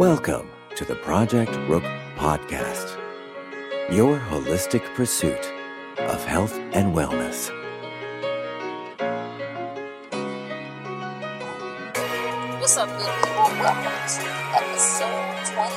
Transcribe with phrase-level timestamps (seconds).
[0.00, 1.84] Welcome to the Project Rook
[2.16, 2.96] Podcast,
[3.92, 5.52] your holistic pursuit
[5.98, 7.52] of health and wellness.
[12.58, 13.44] What's up, good people?
[13.60, 14.24] Welcome to
[14.56, 15.68] episode 28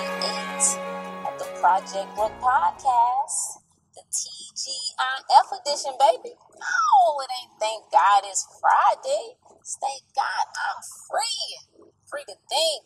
[1.27, 3.59] of the Project Rook Podcast,
[3.93, 6.33] the TGIF edition, baby.
[6.63, 9.35] Oh, it ain't thank God it's Friday.
[9.59, 10.79] It's thank God I'm
[11.11, 11.91] free.
[12.05, 12.85] Free to think,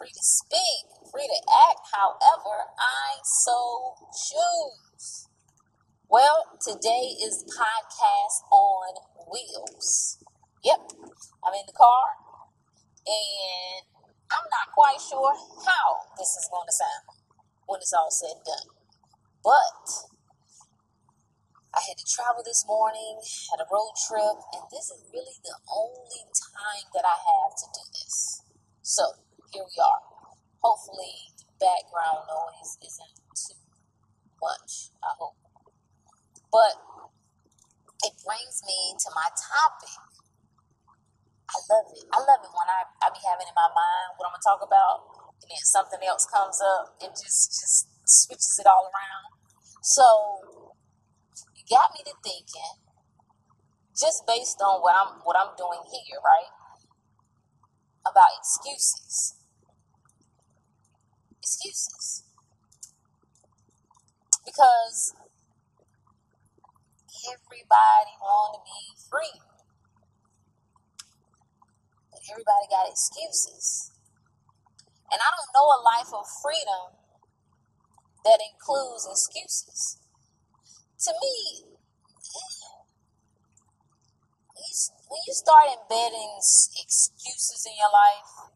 [0.00, 5.28] free to speak, free to act however I so choose.
[6.08, 8.96] Well, today is podcast on
[9.28, 10.24] wheels.
[10.64, 10.96] Yep,
[11.44, 12.16] I'm in the car
[13.04, 13.84] and
[14.32, 15.36] I'm not quite sure
[15.68, 17.04] how this is going to sound
[17.68, 18.72] when it's all said and done.
[19.44, 19.84] But
[21.76, 23.20] I had to travel this morning,
[23.52, 27.66] had a road trip, and this is really the only time that I have to
[27.68, 28.40] do this.
[28.80, 29.04] So,
[29.50, 30.02] here we are.
[30.62, 33.58] Hopefully, background noise isn't too
[34.38, 34.94] much.
[35.02, 35.34] I hope.
[36.54, 36.78] But
[38.06, 39.98] it brings me to my topic.
[41.50, 42.06] I love it.
[42.14, 44.62] I love it when I, I be having in my mind what I'm gonna talk
[44.62, 46.94] about, and then something else comes up.
[47.02, 49.26] and just just switches it all around.
[49.82, 50.06] So
[51.58, 52.78] you got me to thinking,
[53.98, 56.54] just based on what I'm what I'm doing here, right?
[58.06, 59.39] About excuses
[61.40, 62.22] excuses.
[64.44, 65.14] Because
[67.32, 69.40] everybody want to be free.
[72.12, 73.90] But everybody got excuses.
[75.12, 77.00] And I don't know a life of freedom
[78.24, 79.98] that includes excuses.
[81.08, 81.64] To me,
[85.08, 88.52] when you start embedding excuses in your life,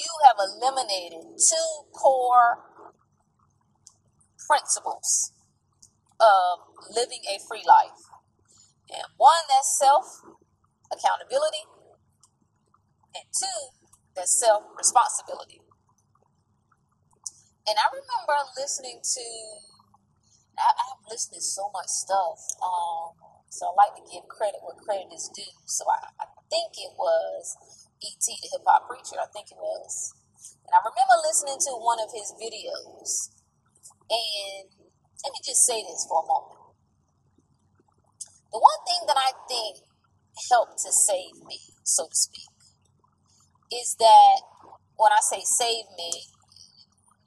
[0.00, 2.64] you have eliminated two core
[4.48, 5.32] principles
[6.20, 6.58] of
[6.90, 8.00] living a free life.
[8.90, 10.04] And one that's self
[10.90, 11.64] accountability,
[13.14, 13.60] and two
[14.16, 15.60] that's self responsibility.
[17.68, 19.26] And I remember listening to,
[20.58, 23.14] I, have listened to so much stuff, um,
[23.46, 25.54] so I like to give credit where credit is due.
[25.66, 28.26] So I, I think it was E.T.
[28.40, 30.14] the hip hop preacher, I think it was.
[30.64, 33.36] And I remember listening to one of his videos.
[34.08, 34.72] And
[35.24, 36.76] let me just say this for a moment.
[38.52, 39.84] The one thing that I think
[40.50, 42.50] helped to save me, so to speak,
[43.70, 44.40] is that
[44.96, 46.10] when I say save me,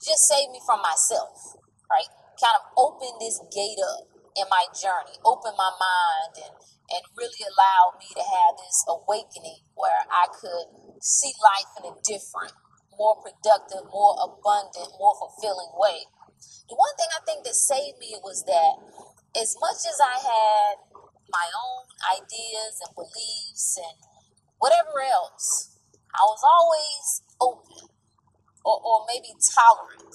[0.02, 1.56] just save me from myself,
[1.90, 2.10] right?
[2.42, 6.56] Kind of open this gate up in my journey, open my mind and
[6.92, 10.68] and really allowed me to have this awakening where I could
[11.02, 12.54] see life in a different,
[13.00, 16.06] more productive, more abundant, more fulfilling way.
[16.70, 18.78] The one thing I think that saved me was that
[19.40, 20.76] as much as I had
[21.32, 23.98] my own ideas and beliefs and
[24.60, 25.80] whatever else,
[26.14, 27.06] I was always
[27.42, 27.90] open
[28.64, 30.14] or, or maybe tolerant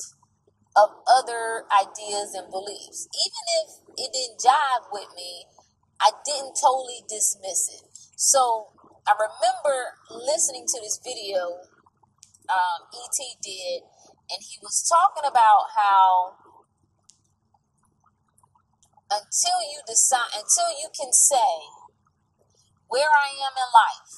[0.78, 3.10] of other ideas and beliefs.
[3.10, 3.68] Even if
[3.98, 5.50] it didn't jive with me,
[5.98, 7.82] I didn't totally dismiss it.
[8.14, 8.70] So
[9.06, 11.58] I remember listening to this video
[12.46, 13.82] um, ET did,
[14.30, 16.38] and he was talking about how
[19.10, 21.72] until you decide, until you can say
[22.86, 24.14] where I am in life,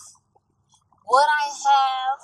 [1.06, 2.20] what I have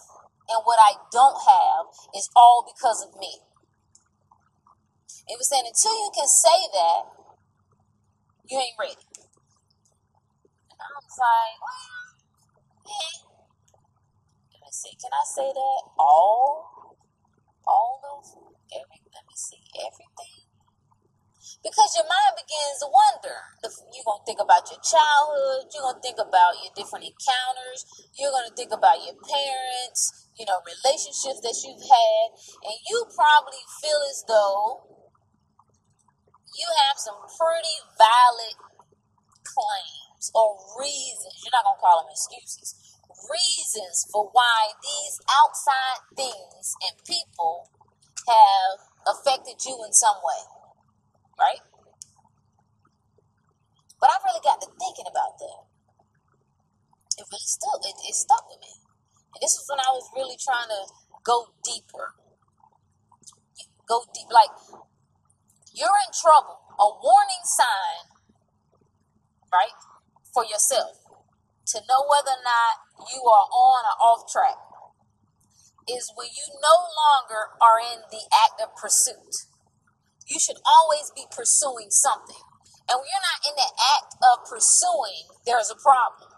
[0.50, 3.45] and what I don't have is all because of me.
[5.26, 7.02] It was saying until you can say that,
[8.46, 8.94] you ain't ready.
[10.70, 12.06] And I was like, well,
[12.86, 13.26] yeah.
[14.54, 14.94] Let me see.
[14.94, 15.80] Can I say that?
[15.98, 16.94] All,
[17.66, 18.22] all of
[18.70, 19.02] every.
[19.10, 20.46] Let me see everything.
[21.58, 23.38] Because your mind begins to wonder.
[23.90, 25.66] You're going to think about your childhood.
[25.74, 27.82] You're going to think about your different encounters.
[28.14, 32.26] You're going to think about your parents, you know, relationships that you've had.
[32.62, 34.95] And you probably feel as though
[36.56, 38.56] you have some pretty valid
[39.44, 42.74] claims or reasons, you're not going to call them excuses,
[43.28, 47.68] reasons for why these outside things and people
[48.26, 48.76] have
[49.06, 50.42] affected you in some way,
[51.38, 51.62] right?
[54.00, 55.60] But I really got to thinking about that.
[57.16, 57.80] It really stuck.
[57.80, 58.72] It, it stuck with me.
[59.32, 60.80] And this was when I was really trying to
[61.24, 62.12] go deeper.
[63.88, 64.28] Go deep.
[64.28, 64.52] Like,
[65.76, 66.58] you're in trouble.
[66.80, 68.08] A warning sign,
[69.52, 69.76] right?
[70.36, 71.00] for yourself
[71.72, 74.60] to know whether or not you are on or off track.
[75.88, 79.48] is when you no longer are in the act of pursuit.
[80.28, 82.42] You should always be pursuing something.
[82.90, 86.30] And when you're not in the act of pursuing, there's a problem.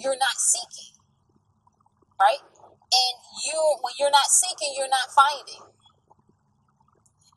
[0.00, 0.96] You're not seeking,
[2.20, 2.40] right?
[2.40, 3.14] And
[3.46, 5.71] you, when you're not seeking, you're not finding.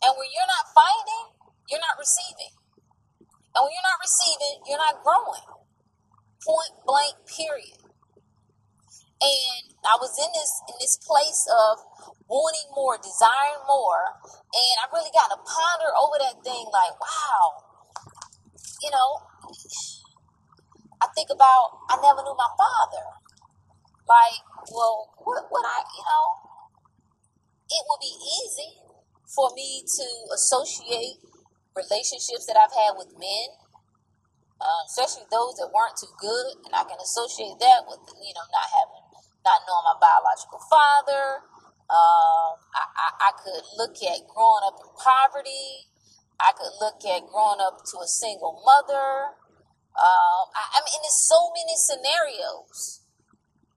[0.06, 1.34] And when you're not finding,
[1.66, 2.54] you're not receiving.
[3.58, 5.50] And when you're not receiving, you're not growing.
[6.46, 7.82] Point blank, period.
[9.18, 11.82] And I was in this in this place of
[12.30, 14.22] wanting more, desiring more,
[14.54, 17.66] and I really got to ponder over that thing like, wow,
[18.86, 19.26] you know,
[21.02, 23.10] I think about I never knew my father.
[24.06, 26.26] Like, well, what would I, you know,
[27.74, 28.85] it would be easy
[29.28, 31.18] for me to associate
[31.76, 33.48] relationships that I've had with men,
[34.62, 38.48] uh, especially those that weren't too good, and I can associate that with you know
[38.50, 39.04] not having,
[39.44, 41.44] not knowing my biological father.
[41.86, 45.92] Um, I, I, I could look at growing up in poverty.
[46.40, 49.38] I could look at growing up to a single mother.
[49.96, 53.02] Um, I, I mean, there's so many scenarios.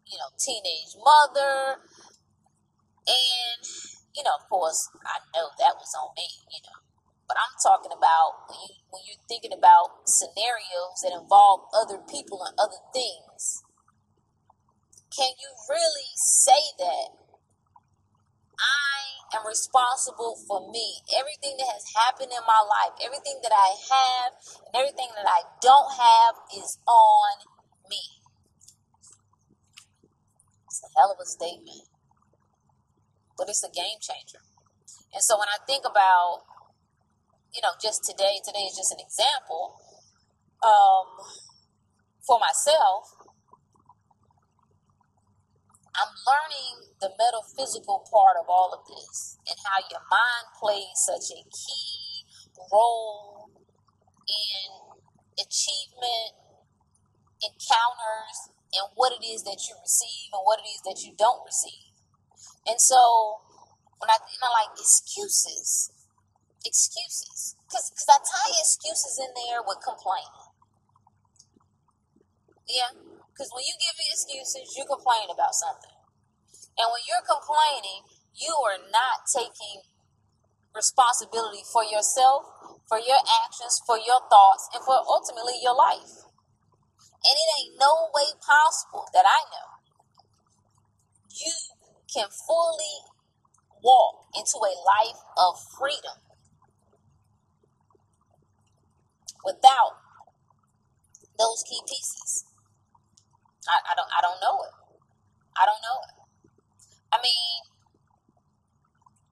[0.09, 1.85] You know, teenage mother,
[3.05, 6.27] and you know, of course, I know that was on me.
[6.51, 6.83] You know,
[7.31, 12.43] but I'm talking about when you when you're thinking about scenarios that involve other people
[12.43, 13.63] and other things.
[15.15, 17.15] Can you really say that
[18.59, 21.01] I am responsible for me?
[21.17, 24.31] Everything that has happened in my life, everything that I have,
[24.67, 27.47] and everything that I don't have is on
[27.89, 28.03] me.
[30.69, 31.88] It's a hell of a statement,
[33.39, 34.43] but it's a game changer.
[35.15, 36.43] And so when I think about
[37.55, 39.81] you know, just today, today is just an example.
[40.63, 41.07] Um,
[42.27, 43.15] for myself,
[45.97, 51.35] I'm learning the metaphysical part of all of this and how your mind plays such
[51.35, 52.27] a key
[52.71, 53.51] role
[54.29, 54.69] in
[55.41, 56.37] achievement,
[57.43, 61.43] encounters, and what it is that you receive and what it is that you don't
[61.47, 61.88] receive.
[62.69, 63.41] And so,
[63.97, 65.89] when I, you know, like excuses,
[66.65, 67.57] excuses.
[67.65, 70.53] Because cause I tie excuses in there with complaining.
[72.69, 72.93] Yeah.
[73.33, 75.97] Because when you give me excuses, you complain about something.
[76.77, 78.05] And when you're complaining,
[78.37, 79.89] you are not taking
[80.77, 82.45] responsibility for yourself,
[82.87, 86.29] for your actions, for your thoughts, and for ultimately your life.
[87.25, 89.79] And it ain't no way possible that I know
[91.39, 91.55] you
[92.13, 93.05] can fully
[93.83, 96.19] walk into a life of freedom
[99.45, 100.01] without
[101.39, 102.45] those key pieces.
[103.69, 104.75] I, I don't I don't know it.
[105.57, 106.15] I don't know it.
[107.13, 107.59] I mean,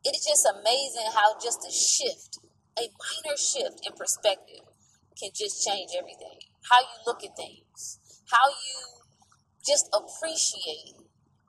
[0.04, 2.38] it is just amazing how just a shift,
[2.78, 4.64] a minor shift in perspective
[5.18, 6.38] can just change everything.
[6.70, 7.98] How you look at things,
[8.30, 9.02] how you
[9.66, 11.05] just appreciate.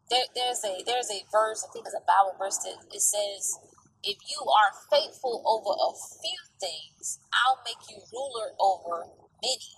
[0.10, 3.60] There, there's a there's a verse, I think it's a Bible verse that it says,
[4.04, 9.10] if you are faithful over a few things, I'll make you ruler over
[9.44, 9.74] many.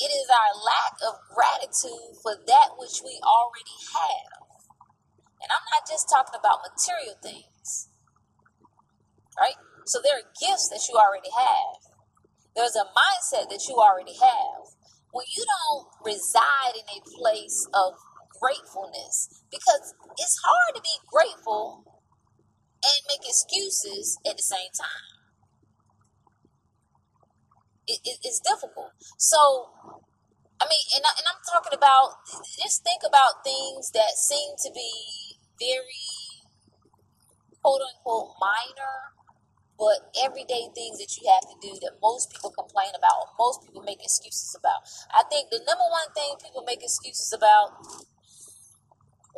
[0.00, 4.32] It is our lack of gratitude for that which we already have.
[5.42, 7.90] And I'm not just talking about material things,
[9.38, 9.58] right?
[9.86, 11.80] So there are gifts that you already have.
[12.56, 14.77] There's a mindset that you already have.
[15.12, 17.94] When you don't reside in a place of
[18.40, 21.84] gratefulness because it's hard to be grateful
[22.84, 25.18] and make excuses at the same time.
[27.86, 28.92] It, it, it's difficult.
[29.16, 29.72] So,
[30.60, 32.20] I mean, and, I, and I'm talking about
[32.62, 36.44] just think about things that seem to be very
[37.62, 39.17] quote unquote minor,
[39.78, 43.82] but everyday things that you have to do that most people complain about, most people
[43.86, 44.82] make excuses about.
[45.14, 47.78] I think the number one thing people make excuses about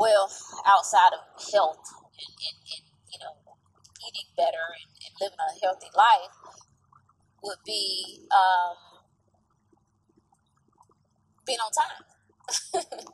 [0.01, 0.33] well,
[0.65, 1.21] outside of
[1.53, 1.85] health
[2.17, 3.37] and, and, and you know,
[4.01, 6.33] eating better and, and, living a healthy life,
[7.45, 9.05] would be um,
[11.45, 12.05] being on time.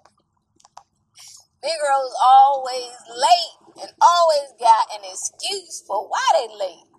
[1.65, 6.96] Negroes always late and always got an excuse for why they late.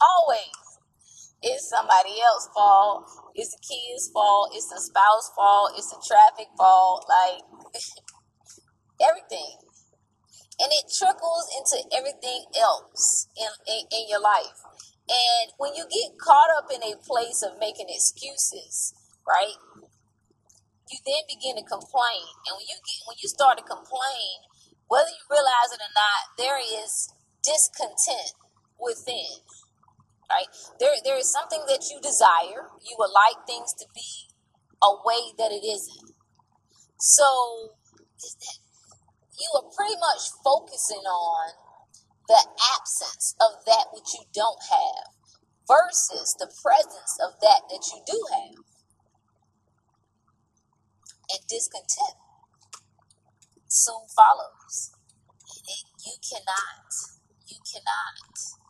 [0.00, 0.54] Always.
[1.42, 3.04] It's somebody else's fault.
[3.34, 4.52] It's the kid's fault.
[4.54, 5.72] It's the spouse fault.
[5.76, 7.04] It's the traffic fault.
[7.08, 7.42] Like
[9.08, 9.60] everything.
[10.60, 14.56] And it trickles into everything else in, in, in your life.
[15.08, 18.94] And when you get caught up in a place of making excuses,
[19.28, 19.58] right?
[20.94, 22.28] you then begin to complain.
[22.46, 24.46] And when you get when you start to complain,
[24.86, 27.10] whether you realize it or not, there is
[27.42, 28.38] discontent
[28.80, 29.42] within.
[30.30, 30.48] Right?
[30.80, 32.72] There there is something that you desire.
[32.82, 34.34] You would like things to be
[34.82, 36.14] a way that it isn't.
[36.98, 37.74] So
[39.38, 41.52] you are pretty much focusing on
[42.28, 42.40] the
[42.72, 45.12] absence of that which you don't have
[45.68, 48.64] versus the presence of that that you do have.
[51.30, 52.20] And discontent
[53.68, 54.92] soon follows.
[55.66, 56.88] and you cannot,
[57.48, 58.63] you cannot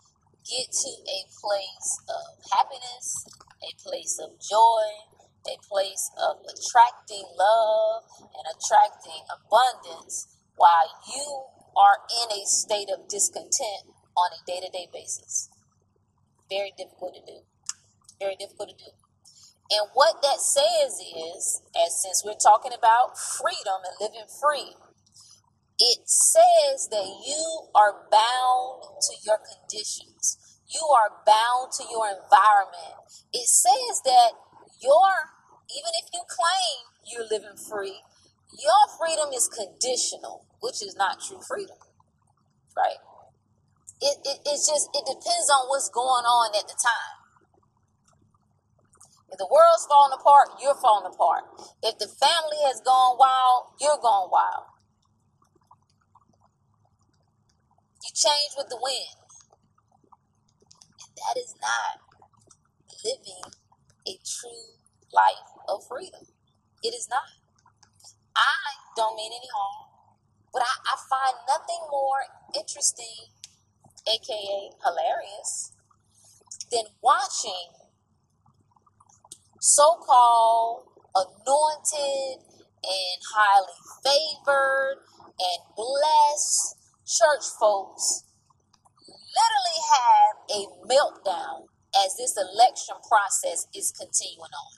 [0.44, 3.26] get to a place of happiness,
[3.64, 4.86] a place of joy,
[5.48, 11.44] a place of attracting love and attracting abundance while you
[11.76, 15.48] are in a state of discontent on a day to day basis.
[16.48, 17.40] Very difficult to do.
[18.20, 18.90] Very difficult to do.
[19.70, 24.76] And what that says is, as since we're talking about freedom and living free,
[25.78, 30.38] it says that you are bound to your conditions.
[30.68, 33.02] You are bound to your environment.
[33.32, 34.32] It says that
[34.80, 35.34] your,
[35.70, 38.00] even if you claim you're living free,
[38.54, 41.76] your freedom is conditional, which is not true freedom,
[42.76, 43.02] right?
[44.00, 47.18] It, it, it's just, it depends on what's going on at the time.
[49.30, 51.42] If the world's falling apart, you're falling apart.
[51.82, 54.70] If the family has gone wild, you're going wild.
[58.03, 59.18] You change with the wind.
[61.02, 62.00] And that is not
[63.04, 63.52] living
[64.06, 64.78] a true
[65.12, 66.26] life of freedom.
[66.82, 67.26] It is not.
[68.36, 69.90] I don't mean any harm,
[70.52, 72.22] but I, I find nothing more
[72.54, 73.30] interesting,
[74.06, 75.72] aka hilarious,
[76.70, 77.74] than watching
[79.60, 82.42] so called anointed
[82.84, 84.98] and highly favored
[85.38, 88.24] and blessed church folks
[89.08, 91.68] literally have a meltdown
[92.04, 94.72] as this election process is continuing on.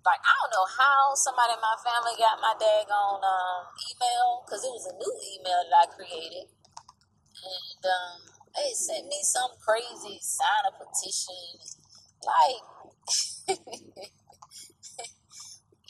[0.00, 4.64] Like, I don't know how somebody in my family got my daggone um, email, because
[4.64, 6.48] it was a new email that I created.
[6.48, 8.18] And um,
[8.56, 11.60] they sent me some crazy sign a petition.
[12.24, 12.64] Like,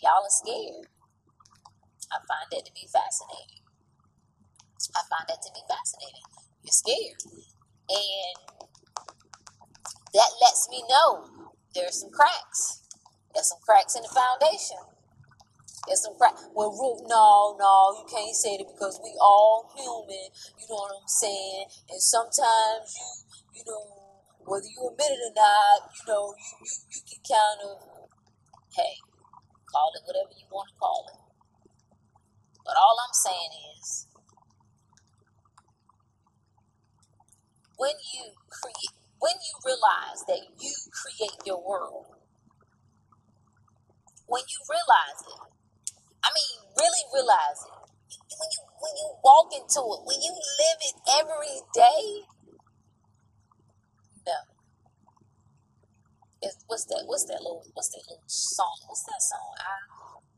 [0.03, 0.91] y'all are scared.
[2.11, 3.60] I find that to be fascinating.
[4.95, 6.27] I find that to be fascinating.
[6.63, 7.21] You're scared.
[7.91, 8.37] And
[10.15, 11.27] that lets me know
[11.75, 12.83] there's some cracks.
[13.35, 14.83] There's some cracks in the foundation.
[15.87, 16.45] There's some cracks.
[16.55, 20.29] Well, root, no, no, you can't say that because we all human.
[20.59, 21.67] You know what I'm saying?
[21.91, 23.83] And sometimes you, you know,
[24.45, 27.79] whether you admit it or not, you know, you, you, you can kind of,
[28.75, 28.99] hey,
[29.71, 31.19] call it whatever you want to call it.
[32.67, 34.07] But all I'm saying is,
[37.81, 38.93] when you create,
[39.25, 42.13] when you realize that you create your world,
[44.29, 45.41] when you realize it,
[46.21, 47.81] I mean, really realize it.
[48.37, 52.05] When you when you walk into it, when you live it every day,
[54.29, 54.39] no.
[56.45, 57.05] It's, what's that?
[57.09, 57.65] What's that little?
[57.73, 58.77] What's that little song?
[58.89, 59.57] What's that song?
[59.57, 59.73] I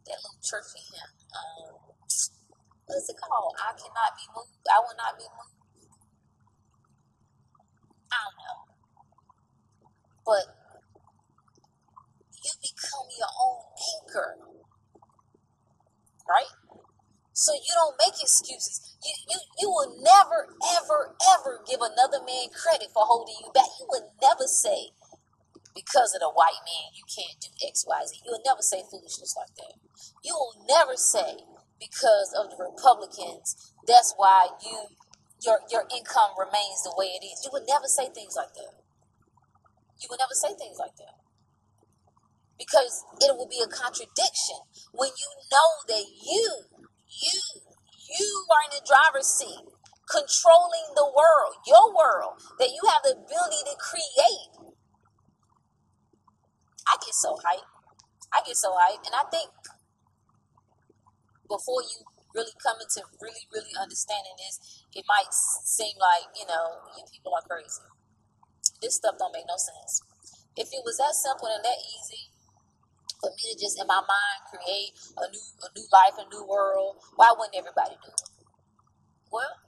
[0.07, 1.11] that little churchy hymn.
[1.35, 1.91] Um,
[2.87, 3.55] what is it called?
[3.59, 4.63] I cannot be moved.
[4.71, 5.62] I will not be moved.
[8.13, 8.59] I don't know,
[10.29, 10.45] but
[12.45, 13.65] you become your own
[13.97, 14.37] anchor.
[16.29, 16.53] Right?
[17.33, 18.95] So you don't make excuses.
[19.03, 23.73] You, you, you will never, ever, ever give another man credit for holding you back.
[23.81, 24.93] You will never say,
[25.75, 28.21] because of the white man, you can't do X, Y, Z.
[28.25, 29.81] You will never say foolishness like that.
[30.23, 31.43] You will never say,
[31.81, 34.93] because of the Republicans, that's why you
[35.45, 37.43] your your income remains the way it is.
[37.45, 38.75] You would never say things like that.
[40.01, 41.23] You would never say things like that
[42.63, 44.57] because it will be a contradiction
[44.95, 46.47] when you know that you,
[47.11, 47.41] you,
[48.07, 49.67] you are in the driver's seat,
[50.07, 54.71] controlling the world, your world, that you have the ability to create.
[56.87, 57.67] I get so hyped.
[58.33, 59.07] I get so hyped.
[59.07, 59.51] And I think
[61.49, 66.81] before you really coming to really, really understanding this, it might seem like, you know,
[66.97, 67.85] you people are crazy.
[68.81, 70.03] This stuff don't make no sense.
[70.57, 72.33] If it was that simple and that easy,
[73.23, 76.45] for me to just in my mind create a new a new life, a new
[76.45, 76.97] world.
[77.15, 78.29] Why wouldn't everybody do it?
[79.31, 79.63] Well,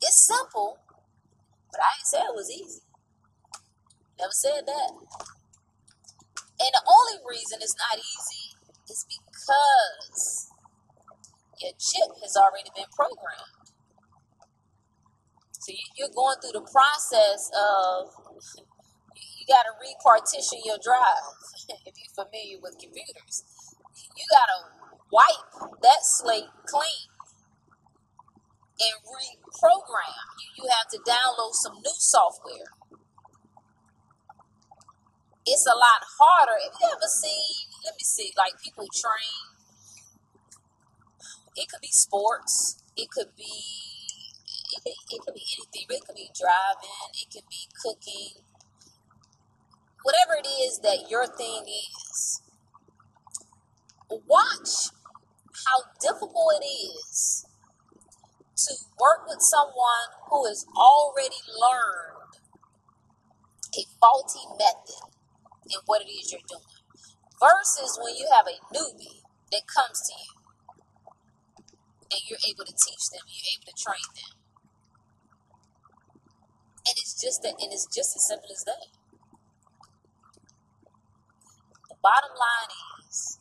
[0.00, 0.78] it's simple,
[1.72, 2.84] but I ain't say it was easy.
[4.20, 4.90] Never said that.
[6.60, 8.54] And the only reason it's not easy
[8.92, 10.51] is because
[11.62, 13.70] your chip has already been programmed.
[15.56, 18.10] So you, are going through the process of
[19.14, 21.22] you got to repartition your drive.
[21.86, 23.46] if you're familiar with computers,
[24.18, 24.58] you got to
[25.14, 27.06] wipe that slate clean
[28.82, 30.18] and reprogram.
[30.42, 32.74] You, you have to download some new software
[35.46, 36.54] it's a lot harder.
[36.54, 39.51] Have you ever seen, let me see, like people train?
[41.56, 42.82] It could be sports.
[42.96, 45.86] It could be, it, it could be anything.
[45.96, 47.12] It could be driving.
[47.14, 48.44] It could be cooking.
[50.02, 52.40] Whatever it is that your thing is.
[54.26, 54.92] Watch
[55.66, 57.46] how difficult it is
[58.56, 62.36] to work with someone who has already learned
[63.74, 65.08] a faulty method
[65.66, 66.62] in what it is you're doing.
[67.40, 70.41] Versus when you have a newbie that comes to you
[72.12, 74.36] and you're able to teach them, you're able to train them.
[76.86, 78.86] And it's just that and it's just as simple as that.
[81.88, 82.72] The bottom line
[83.08, 83.38] is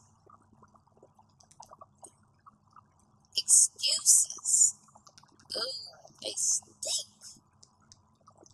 [3.36, 4.76] excuses.
[5.58, 5.62] Ooh,
[6.24, 7.10] they stink.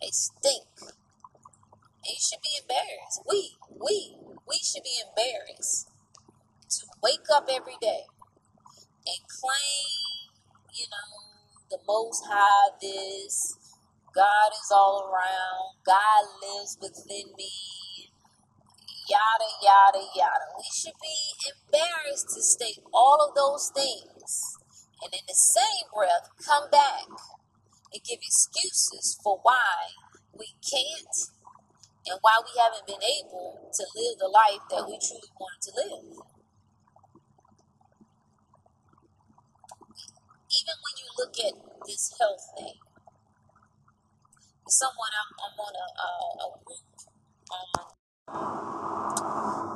[0.02, 0.66] They stink.
[0.82, 3.22] And you should be embarrassed.
[3.28, 4.16] We, we,
[4.48, 5.90] we should be embarrassed
[6.70, 8.06] to wake up every day
[9.06, 10.07] and claim,
[10.78, 11.10] you know,
[11.72, 13.58] the Most High this,
[14.14, 18.14] God is all around, God lives within me,
[19.10, 20.48] yada, yada, yada.
[20.58, 21.18] We should be
[21.50, 24.58] embarrassed to state all of those things
[25.04, 27.10] and in the same breath come back
[27.94, 29.94] and give excuses for why
[30.38, 31.18] we can't
[32.08, 35.72] and why we haven't been able to live the life that we truly wanted to
[35.76, 36.22] live.
[40.48, 41.54] Even when you look at
[41.86, 42.78] this health thing,
[44.68, 45.88] someone I'm, I'm on a,
[46.44, 46.86] a group
[47.52, 47.68] on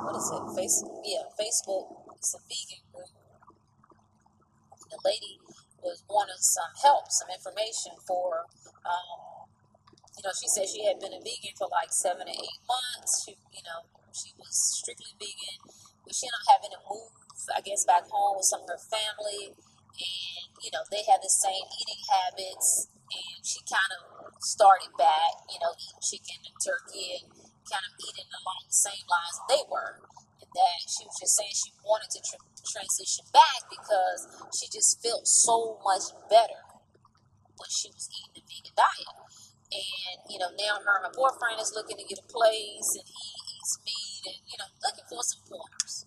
[0.04, 0.44] what is it?
[0.56, 1.00] Facebook?
[1.04, 1.86] Yeah, Facebook.
[2.16, 3.12] It's a vegan group.
[4.90, 5.40] The lady
[5.82, 8.46] was wanting some help, some information for
[8.84, 9.32] um,
[10.16, 13.24] you know, she said she had been a vegan for like seven or eight months.
[13.24, 15.58] She, you know, she was strictly vegan,
[16.04, 17.10] but she ended up having to move,
[17.50, 21.30] I guess, back home with some of her family, and you know, they had the
[21.30, 27.18] same eating habits, and she kind of started back, you know, eating chicken and turkey
[27.18, 27.26] and
[27.66, 29.98] kind of eating along the same lines they were.
[30.38, 34.20] And that she was just saying she wanted to tr- transition back because
[34.54, 36.62] she just felt so much better
[37.58, 39.14] when she was eating the vegan diet.
[39.72, 43.06] And, you know, now her and her boyfriend is looking to get a place and
[43.08, 46.06] he eats meat and, you know, looking for some pointers.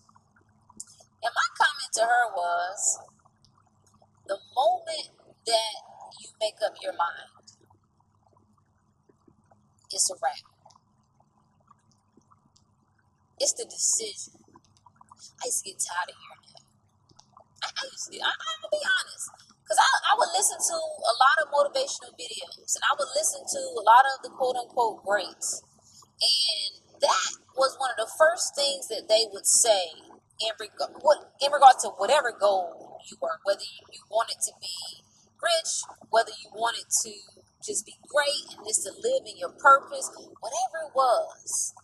[1.24, 2.80] And my comment to her was
[4.28, 5.10] the moment
[5.46, 5.74] that
[6.20, 7.46] you make up your mind,
[9.90, 10.44] it's a wrap.
[13.38, 14.42] It's the decision.
[15.42, 16.66] I used to get tired of hearing that.
[17.62, 19.26] I, I used to, I, I'm gonna be honest.
[19.62, 23.42] Because I, I would listen to a lot of motivational videos and I would listen
[23.42, 25.62] to a lot of the quote unquote greats.
[26.22, 26.70] And
[27.02, 29.90] that was one of the first things that they would say
[30.38, 34.52] in, reg- what, in regard to whatever goal you were, whether you, you wanted to
[34.60, 35.02] be
[35.42, 37.12] rich, whether you wanted to
[37.64, 41.74] just be great and just to live in your purpose, whatever it was.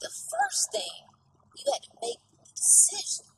[0.00, 1.08] The first thing
[1.56, 3.32] you had to make the decision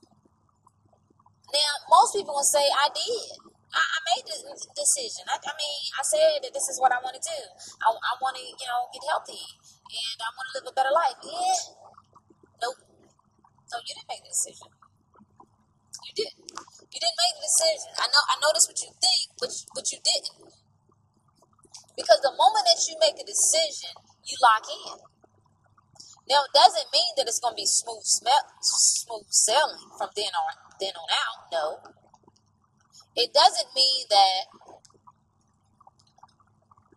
[1.54, 3.38] now, most people will say, I did.
[3.70, 4.38] I, I made the
[4.74, 5.22] decision.
[5.30, 7.40] I, I, mean, I said that this is what I want to do.
[7.78, 9.38] I, I want to, you know, get healthy
[9.87, 11.18] and I want to live a better life.
[11.22, 11.78] Yeah.
[12.59, 12.78] Nope.
[13.70, 14.66] No, you didn't make the decision.
[16.07, 16.38] You didn't.
[16.90, 17.92] You didn't make the decision.
[18.00, 18.24] I know.
[18.33, 20.48] I this what you think, but but you didn't.
[21.94, 23.92] Because the moment that you make a decision,
[24.24, 24.98] you lock in.
[26.26, 30.52] Now, it doesn't mean that it's going to be smooth, smooth sailing from then on
[30.80, 31.38] then on out.
[31.52, 31.66] No.
[33.14, 34.48] It doesn't mean that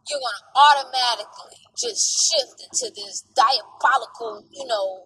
[0.09, 5.03] you're to automatically just shift into this diabolical, you know,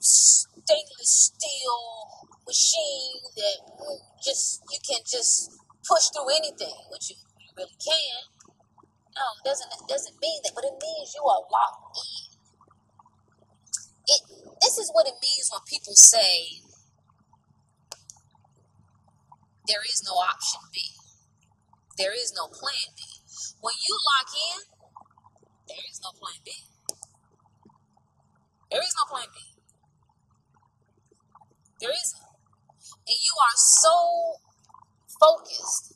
[0.00, 3.56] stainless steel machine that
[4.22, 5.50] just you can just
[5.84, 8.20] push through anything, which you, you really can.
[9.16, 12.24] No, it doesn't it doesn't mean that, but it means you are locked in.
[14.06, 14.22] It
[14.60, 16.60] this is what it means when people say
[19.66, 20.80] there is no option B.
[21.96, 23.02] There is no plan B.
[23.60, 24.60] When you lock in,
[25.68, 26.52] there is no plan B.
[28.70, 29.40] There is no plan B.
[31.80, 32.23] There isn't.
[33.04, 33.96] And you are so
[35.20, 35.94] focused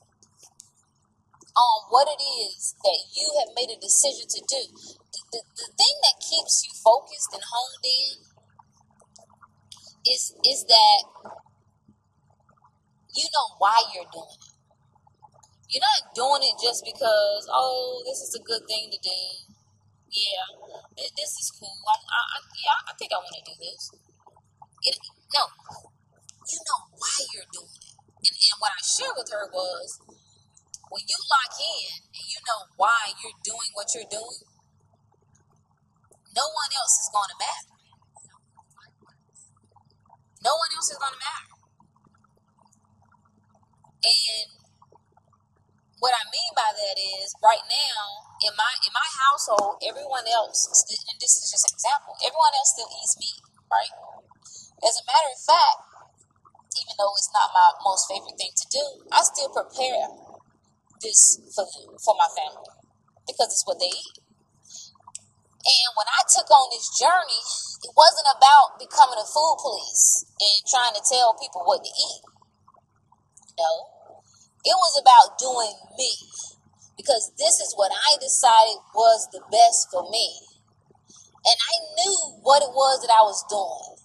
[1.56, 4.62] on what it is that you have made a decision to do.
[4.76, 8.28] The, the, the thing that keeps you focused and honed in
[10.06, 11.00] is is that
[13.16, 14.54] you know why you're doing it.
[15.68, 19.20] You're not doing it just because, oh, this is a good thing to do.
[20.08, 20.48] Yeah,
[20.96, 21.68] this is cool.
[21.68, 23.92] I, I, yeah, I think I want to do this.
[24.88, 24.96] It,
[25.34, 25.44] no,
[26.48, 27.96] you know why you're doing it.
[28.24, 30.00] And, and what I shared with her was,
[30.88, 34.42] when you lock in and you know why you're doing what you're doing,
[36.32, 37.74] no one else is going to matter.
[40.40, 41.52] No one else is going to matter.
[43.98, 44.48] And
[45.98, 47.98] what I mean by that is right now
[48.46, 52.70] in my in my household, everyone else, and this is just an example, everyone else
[52.70, 53.92] still eats meat, right?
[54.86, 55.87] As a matter of fact,
[56.78, 60.06] even though it's not my most favorite thing to do, I still prepare
[61.02, 61.66] this for
[61.98, 62.70] for my family
[63.26, 64.16] because it's what they eat.
[65.58, 67.42] And when I took on this journey,
[67.84, 72.22] it wasn't about becoming a food police and trying to tell people what to eat.
[73.58, 73.70] No,
[74.64, 76.14] it was about doing me
[76.96, 80.46] because this is what I decided was the best for me.
[81.44, 83.97] And I knew what it was that I was doing.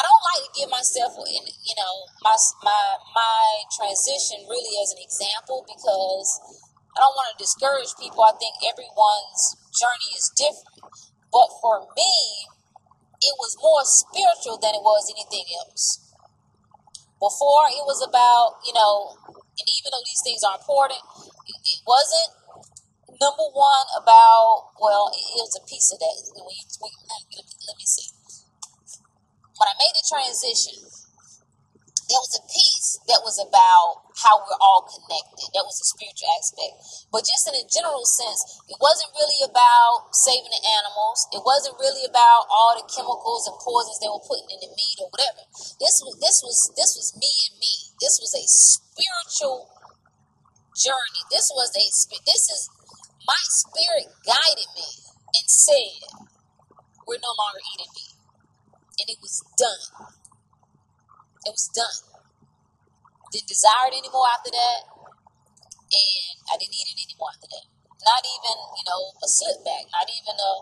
[0.00, 2.32] I don't like to give myself, you know, my
[2.64, 6.40] my my transition really as an example because
[6.96, 8.24] I don't want to discourage people.
[8.24, 10.88] I think everyone's journey is different,
[11.28, 12.48] but for me,
[13.20, 16.00] it was more spiritual than it was anything else.
[17.20, 21.04] Before it was about, you know, and even though these things are important,
[21.44, 22.40] it wasn't
[23.20, 26.16] number one about, well, it, was a piece of that.
[26.32, 28.19] Let me see.
[29.60, 30.80] When I made the transition,
[32.08, 35.52] there was a piece that was about how we're all connected.
[35.52, 36.80] That was a spiritual aspect.
[37.12, 38.40] But just in a general sense,
[38.72, 41.28] it wasn't really about saving the animals.
[41.36, 44.96] It wasn't really about all the chemicals and poisons they were putting in the meat
[44.96, 45.44] or whatever.
[45.76, 47.92] This was this was this was me and me.
[48.00, 49.68] This was a spiritual
[50.72, 51.22] journey.
[51.28, 51.84] This was a
[52.24, 52.72] this is
[53.28, 54.88] my spirit guided me
[55.36, 56.00] and said,
[57.04, 58.19] "We're no longer eating meat,"
[59.00, 60.12] and it was done.
[61.48, 62.20] It was done.
[63.32, 64.80] Didn't desire it anymore after that.
[65.88, 67.66] And I didn't need it anymore after that.
[68.04, 70.52] Not even, you know, a slip back, not even a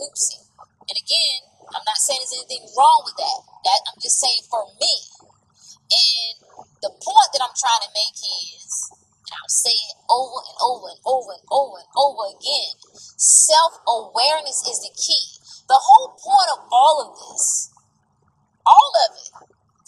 [0.00, 0.48] oopsie.
[0.88, 1.40] And again,
[1.72, 3.38] I'm not saying there's anything wrong with that.
[3.64, 4.94] That I'm just saying for me.
[5.92, 6.36] And
[6.80, 8.92] the point that I'm trying to make is,
[9.24, 12.74] and I'll say it over and over and over and over and over again,
[13.16, 15.40] self-awareness is the key.
[15.68, 17.71] The whole point of all of this,
[18.66, 19.30] all of it,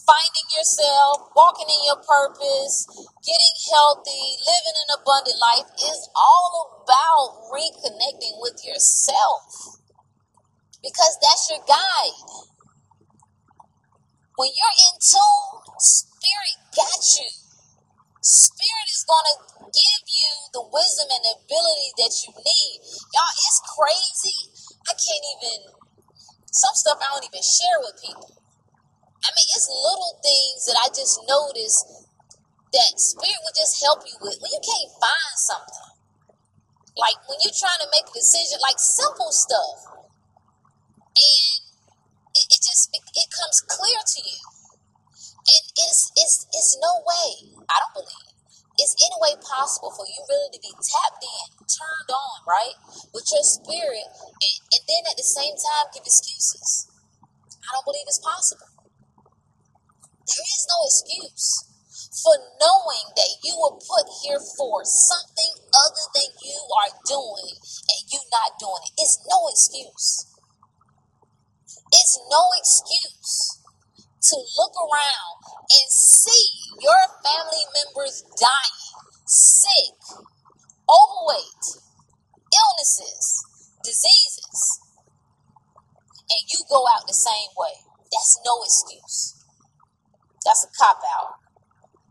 [0.05, 2.87] finding yourself, walking in your purpose,
[3.25, 9.81] getting healthy, living an abundant life is all about reconnecting with yourself
[10.83, 12.19] because that's your guide.
[14.37, 17.31] When you're in tune, Spirit got you.
[18.21, 19.37] Spirit is going to
[19.71, 22.77] give you the wisdom and ability that you need.
[23.15, 24.41] Y'all, it's crazy.
[24.85, 25.59] I can't even,
[26.51, 28.44] some stuff I don't even share with people
[29.25, 32.05] I mean, it's little things that I just notice
[32.73, 35.89] that spirit will just help you with when you can't find something.
[36.95, 39.89] Like when you're trying to make a decision, like simple stuff,
[41.17, 41.51] and
[42.37, 44.41] it, it just it, it comes clear to you,
[45.19, 48.35] and it's it's it's no way I don't believe
[48.79, 52.75] it's any way possible for you really to be tapped in, turned on, right,
[53.15, 56.91] with your spirit, and, and then at the same time give excuses.
[57.63, 58.74] I don't believe it's possible.
[60.25, 61.69] There is no excuse
[62.25, 68.01] for knowing that you were put here for something other than you are doing and
[68.09, 68.93] you not doing it.
[68.97, 70.33] It's no excuse.
[71.93, 73.61] It's no excuse
[74.31, 75.37] to look around
[75.69, 76.49] and see
[76.81, 78.81] your family members dying,
[79.27, 79.93] sick,
[80.89, 81.85] overweight,
[82.49, 83.45] illnesses,
[83.85, 84.81] diseases,
[86.31, 87.75] and you go out the same way.
[88.11, 89.44] That's no excuse.
[90.45, 91.35] That's a cop out.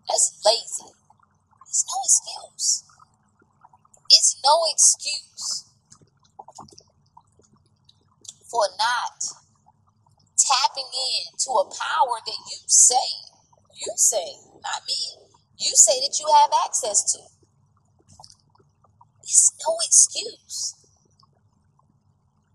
[0.08, 0.94] That's lazy.
[1.68, 2.84] It's no excuse.
[4.10, 5.66] It's no excuse
[8.50, 9.18] for not
[10.38, 13.10] tapping in to a power that you say,
[13.74, 17.20] you say, not me, you say that you have access to.
[19.24, 20.76] It's no excuse.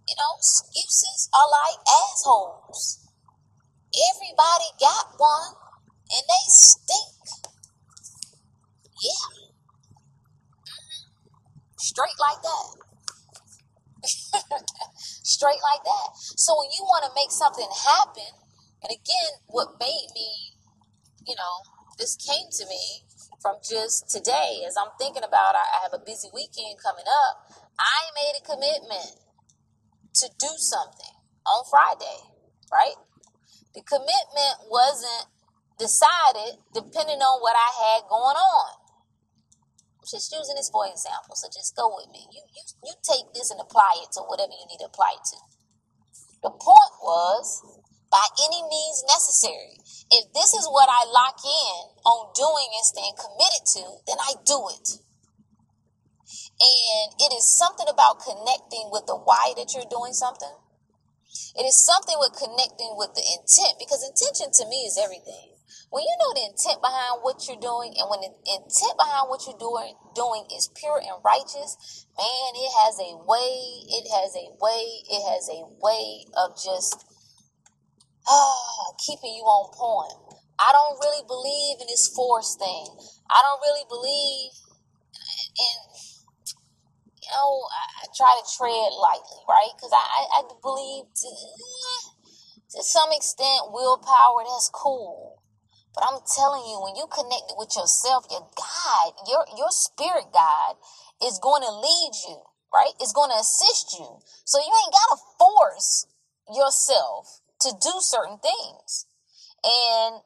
[0.09, 3.09] You know, excuses are like assholes.
[3.93, 5.55] Everybody got one,
[6.11, 7.15] and they stink.
[9.03, 9.25] Yeah.
[9.29, 9.53] Mm-hmm.
[11.79, 12.69] Straight like that.
[14.99, 16.09] Straight like that.
[16.17, 18.33] So when you want to make something happen,
[18.83, 20.55] and again, what made me,
[21.27, 21.63] you know,
[21.99, 23.03] this came to me
[23.43, 27.53] from just today as I'm thinking about I have a busy weekend coming up.
[27.79, 29.19] I made a commitment
[30.15, 31.15] to do something
[31.47, 32.19] on Friday,
[32.73, 32.99] right?
[33.75, 35.27] The commitment wasn't
[35.79, 38.71] decided depending on what I had going on.
[39.99, 42.27] I'm just using this for example, so just go with me.
[42.35, 45.25] You you you take this and apply it to whatever you need to apply it
[45.35, 45.39] to.
[46.43, 47.63] The point was
[48.11, 49.79] by any means necessary.
[50.11, 54.35] If this is what I lock in on doing and staying committed to, then I
[54.47, 55.03] do it.
[56.59, 60.57] And it is something about connecting with the why that you're doing something.
[61.55, 65.58] It is something with connecting with the intent because intention to me is everything.
[65.91, 69.45] When you know the intent behind what you're doing and when the intent behind what
[69.47, 73.57] you're doing doing is pure and righteous, man, it has a way,
[73.89, 77.05] it has a way, it has a way of just
[78.29, 80.39] ah, keeping you on point.
[80.59, 82.89] I don't really believe in this force thing.
[83.31, 84.53] I don't really believe
[85.59, 85.99] in
[87.29, 89.71] you know, I, try to tread lightly, right?
[89.77, 91.31] Because I, I, I, believe to,
[92.73, 95.38] to some extent willpower, that's cool.
[95.99, 100.79] But I'm telling you, when you connect with yourself, your God, your your spirit God
[101.27, 102.39] is going to lead you,
[102.73, 102.95] right?
[103.01, 104.07] It's going to assist you.
[104.47, 106.07] So you ain't gotta force
[106.55, 109.07] yourself to do certain things.
[109.67, 110.23] And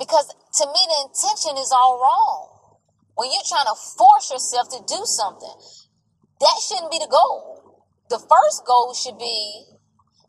[0.00, 2.48] because to me the intention is all wrong.
[3.14, 5.52] When you're trying to force yourself to do something,
[6.40, 7.60] that shouldn't be the goal.
[8.08, 9.71] The first goal should be,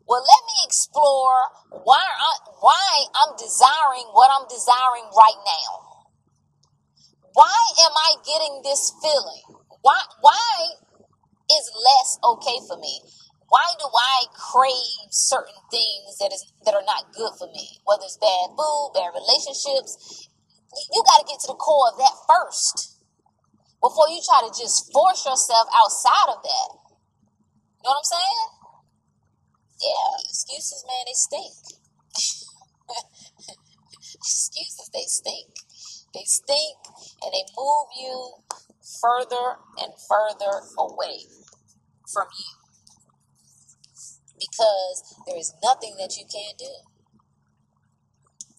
[0.06, 1.38] well, let me explore
[1.84, 5.70] why I, why I'm desiring what I'm desiring right now.
[7.32, 9.42] Why am I getting this feeling?
[9.82, 10.76] Why why
[11.50, 13.00] is less okay for me?
[13.48, 17.80] Why do I crave certain things that is that are not good for me?
[17.84, 20.28] Whether it's bad food, bad relationships,
[20.92, 23.00] you got to get to the core of that first
[23.80, 26.68] before you try to just force yourself outside of that.
[27.82, 28.63] You know what I'm saying?
[29.80, 31.54] Yeah, excuses, man, they stink.
[34.14, 35.50] excuses, they stink.
[36.14, 36.78] They stink
[37.22, 38.34] and they move you
[39.02, 41.26] further and further away
[42.12, 42.52] from you
[44.38, 46.70] because there is nothing that you can't do.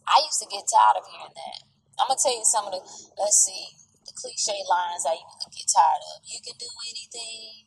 [0.08, 1.60] I used to get tired of hearing that.
[1.99, 2.82] I'm gonna tell you some of the
[3.17, 3.73] let's see
[4.06, 6.21] the cliche lines I to get tired of.
[6.25, 7.64] You can do anything.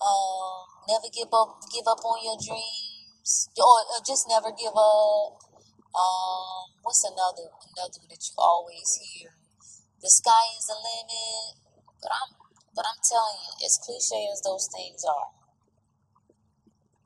[0.00, 1.60] Um, never give up.
[1.68, 5.36] Give up on your dreams, or, or just never give up.
[5.92, 9.36] Um, what's another another that you always hear?
[10.00, 11.60] The sky is the limit.
[12.00, 12.32] But I'm
[12.74, 15.36] but I'm telling you, as cliche as those things are,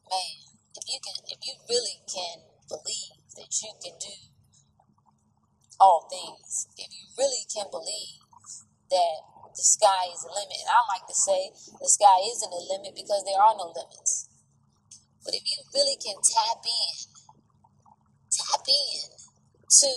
[0.06, 4.34] man, if you can, if you really can believe that you can do
[5.80, 6.68] all things.
[6.78, 8.22] If you really can believe
[8.90, 12.62] that the sky is the limit, and I like to say the sky isn't a
[12.74, 14.26] limit because there are no limits.
[15.22, 16.94] But if you really can tap in,
[18.34, 19.90] tap in to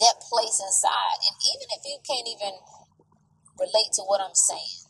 [0.00, 2.56] that place inside, and even if you can't even
[3.60, 4.88] relate to what I'm saying,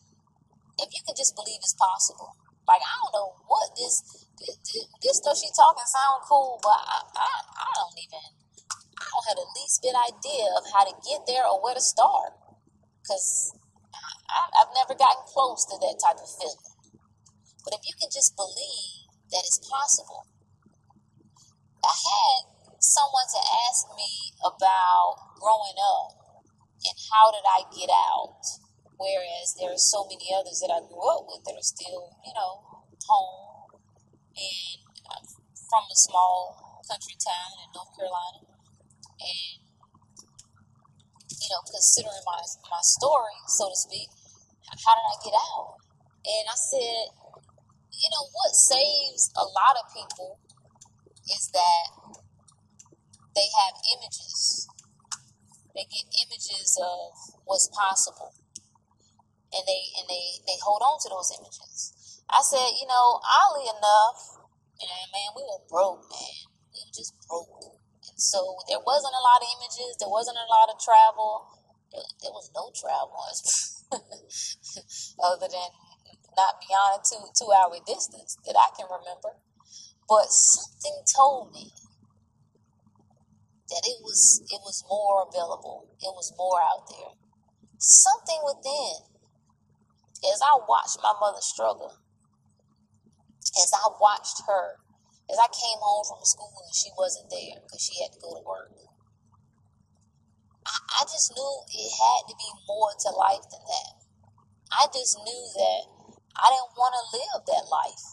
[0.79, 2.31] if you can just believe it's possible,
[2.67, 4.01] like I don't know what this
[4.39, 4.57] this,
[5.03, 8.44] this stuff she talking sound cool, but I, I I don't even
[8.95, 11.83] I don't have the least bit idea of how to get there or where to
[11.83, 12.35] start,
[13.07, 13.53] cause
[13.95, 16.75] I, I've never gotten close to that type of feeling.
[17.65, 20.27] But if you can just believe that it's possible,
[21.83, 22.41] I had
[22.79, 26.45] someone to ask me about growing up
[26.85, 28.41] and how did I get out
[28.97, 32.33] Whereas there are so many others that I grew up with that are still, you
[32.35, 32.63] know,
[33.03, 33.75] home
[34.39, 34.79] and
[35.11, 38.54] I'm from a small country town in North Carolina.
[39.25, 39.65] And,
[41.33, 44.09] you know, considering my, my story, so to speak,
[44.69, 45.81] how did I get out?
[46.25, 47.05] And I said,
[47.93, 50.39] you know, what saves a lot of people
[51.33, 52.21] is that
[53.35, 54.69] they have images.
[55.75, 58.35] They get images of what's possible
[59.55, 61.95] and they and they they hold on to those images.
[62.29, 64.19] I said, you know, oddly enough,
[64.83, 66.37] and man, we were broke, man.
[66.75, 67.74] We were just broke.
[68.17, 69.99] So there wasn't a lot of images.
[69.99, 71.51] There wasn't a lot of travel.
[71.91, 73.19] There, there was no travel.
[75.23, 75.71] other than
[76.37, 79.39] not beyond a two two hour distance that I can remember.
[80.09, 81.73] But something told me
[83.71, 85.89] that it was it was more available.
[86.01, 87.15] It was more out there.
[87.79, 89.11] Something within.
[90.25, 91.93] As I watched my mother struggle,
[93.61, 94.81] as I watched her,
[95.31, 98.37] as I came home from school and she wasn't there because she had to go
[98.37, 98.73] to work,
[100.67, 103.95] I, I just knew it had to be more to life than that.
[104.73, 105.83] I just knew that
[106.37, 108.05] I didn't want to live that life.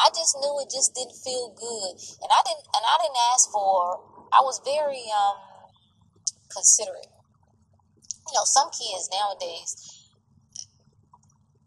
[0.00, 1.92] I just knew it just didn't feel good,
[2.24, 4.00] and I didn't and I didn't ask for.
[4.32, 5.36] I was very um
[6.48, 7.10] considerate.
[8.30, 9.99] You know, some kids nowadays,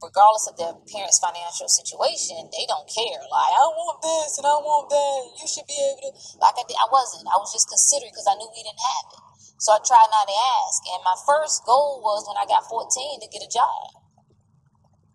[0.03, 3.23] regardless of their parents' financial situation, they don't care.
[3.31, 5.19] Like I want this and I want that.
[5.39, 6.11] You should be able to.
[6.43, 7.23] Like I I wasn't.
[7.31, 9.23] I was just considerate because I knew we didn't have it.
[9.63, 10.83] So I tried not to ask.
[10.91, 12.83] And my first goal was when I got 14
[13.23, 13.95] to get a job.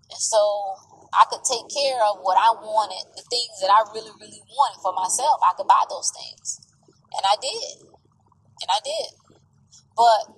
[0.08, 0.40] And so
[1.12, 4.80] I could take care of what I wanted, the things that I really, really wanted
[4.80, 5.36] for myself.
[5.44, 6.64] I could buy those things.
[7.12, 7.92] And I did.
[7.92, 9.12] And I did.
[9.92, 10.32] But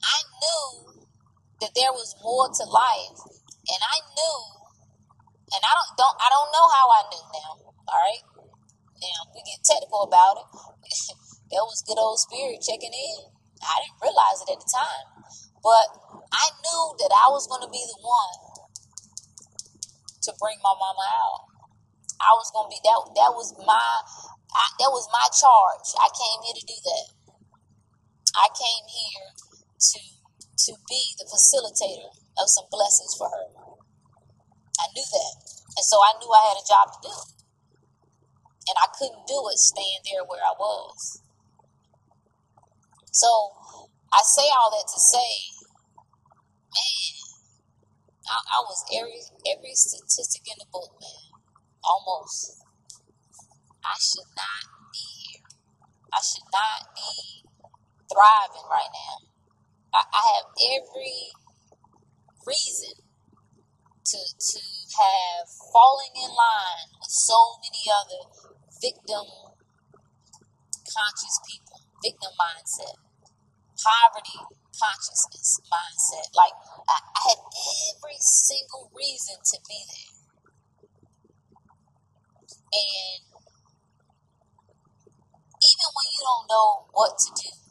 [0.00, 0.89] I knew
[1.60, 3.20] that there was more to life.
[3.68, 4.38] And I knew,
[5.52, 7.52] and I don't, don't I don't know how I knew now.
[7.88, 8.24] All right.
[9.00, 10.48] Now we get technical about it.
[11.52, 13.18] that was good old spirit checking in.
[13.60, 15.06] I didn't realize it at the time.
[15.60, 15.88] But
[16.32, 18.60] I knew that I was going to be the one
[20.24, 21.50] to bring my mama out.
[22.20, 23.00] I was gonna be that.
[23.16, 23.88] That was my.
[24.52, 25.88] I, that was my charge.
[25.96, 27.06] I came here to do that.
[28.36, 29.98] I came here to
[30.66, 33.46] to be the facilitator of some blessings for her.
[34.80, 35.34] I knew that,
[35.76, 37.14] and so I knew I had a job to do,
[38.68, 41.22] and I couldn't do it staying there where I was.
[43.12, 43.28] So
[44.12, 45.30] I say all that to say,
[46.72, 47.12] man,
[48.28, 51.40] I, I was every every statistic in the book, man.
[51.84, 52.60] Almost.
[53.84, 55.42] I should not be here.
[56.12, 57.44] I should not be
[58.12, 59.29] thriving right now.
[59.94, 61.34] I, have every
[62.46, 64.60] reason to to
[64.98, 68.22] have falling in line with so many other
[68.80, 69.26] victim
[70.86, 72.98] conscious people, victim mindset,
[73.78, 74.40] poverty
[74.74, 76.30] consciousness mindset.
[76.34, 76.54] Like
[76.88, 77.40] I, I had
[77.94, 80.14] every single reason to be there.
[82.70, 83.20] And
[85.60, 87.69] even when you don't know what to do,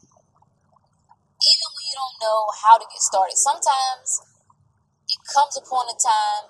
[1.99, 4.23] don't know how to get started, sometimes
[5.11, 6.47] it comes upon a time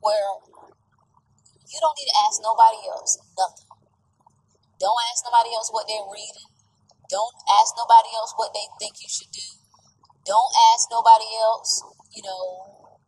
[0.00, 0.40] where
[1.68, 3.68] you don't need to ask nobody else nothing.
[4.80, 6.48] Don't ask nobody else what they're reading.
[7.08, 9.48] Don't ask nobody else what they think you should do.
[10.24, 11.82] Don't ask nobody else,
[12.12, 12.98] you know,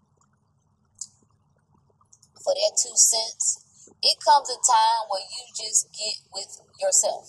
[2.40, 3.64] for their two cents.
[4.00, 7.26] It comes a time where you just get with yourself.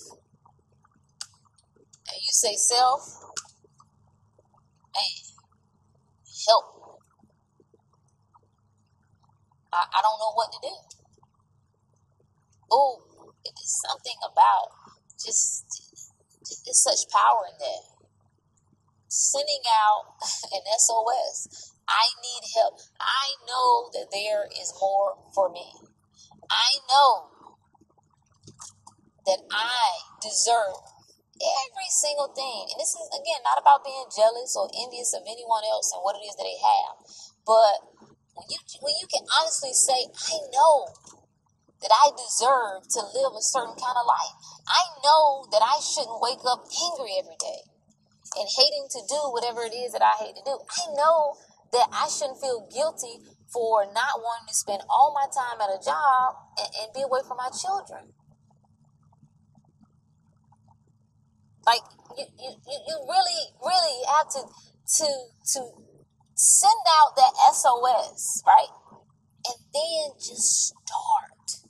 [2.08, 3.29] And you say, self,
[6.48, 6.66] help.
[9.74, 10.76] I, I don't know what to do.
[12.72, 13.02] Oh,
[13.46, 14.70] it's something about
[15.14, 15.66] just,
[16.46, 18.00] just, there's such power in that
[19.10, 20.14] sending out
[20.54, 21.74] an SOS.
[21.88, 22.80] I need help.
[23.00, 25.74] I know that there is more for me.
[26.50, 27.30] I know
[29.26, 30.76] that I deserve
[31.40, 32.68] every single thing.
[32.70, 36.20] And this is, again, not about being jealous or envious of anyone else and what
[36.20, 36.96] it is that they have.
[37.48, 37.76] But
[38.36, 40.92] when you, when you can honestly say, I know
[41.80, 44.36] that I deserve to live a certain kind of life,
[44.68, 47.64] I know that I shouldn't wake up angry every day
[48.36, 50.60] and hating to do whatever it is that I hate to do.
[50.60, 51.40] I know
[51.72, 55.82] that I shouldn't feel guilty for not wanting to spend all my time at a
[55.82, 58.14] job and, and be away from my children.
[61.70, 61.86] Like
[62.18, 64.42] you, you, you really, really have to
[64.98, 65.08] to
[65.54, 65.60] to
[66.34, 68.74] send out that SOS, right?
[69.46, 71.70] And then just start.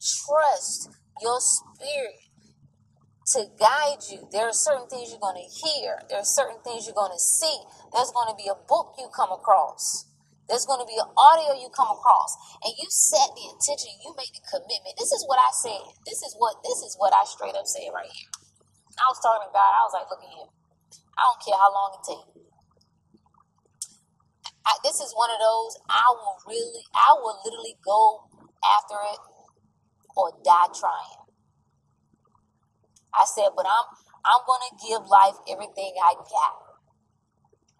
[0.00, 0.88] Trust
[1.20, 2.16] your spirit
[3.34, 4.26] to guide you.
[4.32, 6.00] There are certain things you're going to hear.
[6.08, 7.56] There are certain things you're going to see.
[7.92, 10.06] There's going to be a book you come across.
[10.48, 13.94] There's going to be an audio you come across, and you set the intention.
[14.02, 14.98] You make the commitment.
[14.98, 15.82] This is what I said.
[16.06, 18.39] This is what this is what I straight up said right here.
[18.98, 19.70] I was talking to God.
[19.70, 20.50] I was like, "Look at here.
[21.18, 22.26] I don't care how long it takes.
[24.82, 25.76] This is one of those.
[25.90, 26.84] I will really.
[26.94, 28.24] I will literally go
[28.64, 29.20] after it
[30.16, 31.20] or die trying."
[33.14, 33.86] I said, but I'm
[34.24, 36.56] I'm gonna give life everything I got.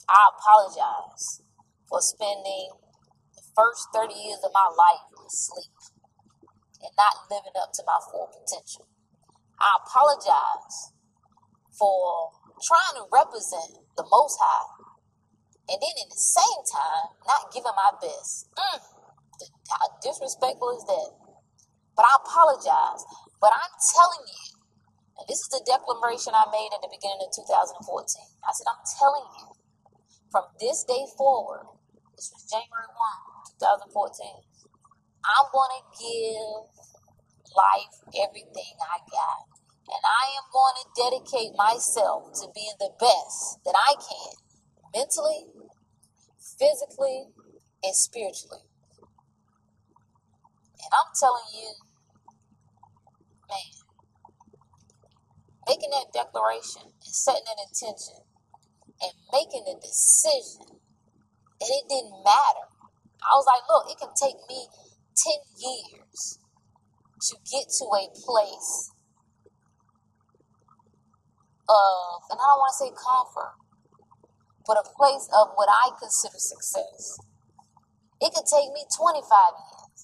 [0.08, 1.42] I apologize
[1.88, 2.70] for spending
[3.36, 5.70] the first 30 years of my life asleep
[6.82, 8.88] and not living up to my full potential.
[9.60, 10.92] I apologize
[11.76, 12.30] for
[12.62, 14.80] trying to represent the Most High
[15.70, 18.50] and then at the same time not giving my best.
[18.58, 18.80] Mm,
[19.70, 21.10] how disrespectful is that?
[21.94, 23.06] But I apologize.
[23.38, 24.46] But I'm telling you,
[25.14, 27.86] and this is the declaration I made at the beginning of 2014.
[27.86, 29.46] I said, I'm telling you,
[30.34, 31.70] from this day forward,
[32.18, 32.90] this was January
[33.62, 34.42] 1, 2014,
[35.22, 36.50] I'm going to give
[37.54, 37.94] life
[38.26, 39.49] everything I got.
[39.90, 44.32] And I am going to dedicate myself to being the best that I can,
[44.94, 45.50] mentally,
[46.38, 47.26] physically,
[47.82, 48.62] and spiritually.
[50.78, 51.74] And I'm telling you,
[53.50, 53.74] man,
[55.66, 58.22] making that declaration and setting an intention
[59.02, 60.78] and making a decision
[61.58, 62.66] that it didn't matter.
[63.26, 64.70] I was like, look, it can take me
[65.18, 66.38] 10 years
[67.28, 68.92] to get to a place
[71.70, 73.54] of, and I don't want to say comfort,
[74.66, 77.22] but a place of what I consider success.
[78.20, 79.98] It could take me 25 years.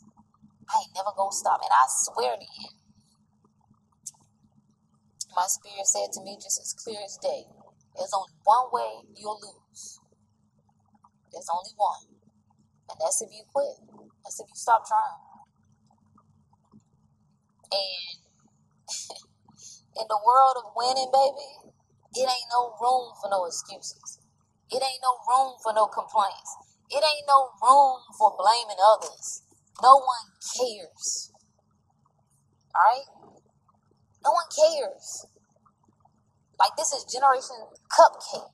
[0.71, 1.61] I ain't never gonna stop.
[1.62, 2.71] And I swear to you,
[5.35, 7.45] my spirit said to me just as clear as day,
[7.97, 10.01] there's only one way you'll lose.
[11.33, 12.17] There's only one.
[12.91, 13.77] And that's if you quit.
[14.25, 15.21] That's if you stop trying.
[17.73, 18.19] And
[19.97, 21.72] in the world of winning, baby,
[22.14, 24.20] it ain't no room for no excuses.
[24.70, 26.51] It ain't no room for no complaints.
[26.90, 29.42] It ain't no room for blaming others.
[29.82, 30.26] No one
[30.57, 31.32] cares.
[32.74, 33.09] Alright?
[34.24, 35.26] No one cares.
[36.59, 37.57] Like this is Generation
[37.92, 38.49] Cupcake,